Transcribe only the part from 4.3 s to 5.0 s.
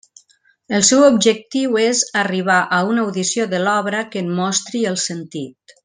mostri el